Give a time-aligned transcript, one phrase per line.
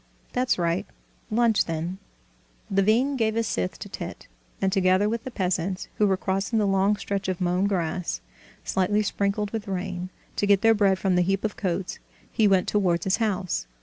[0.33, 0.87] That's right;
[1.29, 1.99] lunch, then."
[2.71, 4.27] Levin gave his scythe to Tit,
[4.59, 8.19] and together with the peasants, who were crossing the long stretch of mown grass,
[8.63, 11.99] slightly sprinkled with rain, to get their bread from the heap of coats,
[12.31, 13.67] he went towards his house.